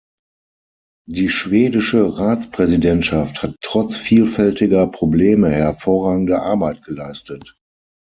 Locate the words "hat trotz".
3.43-3.97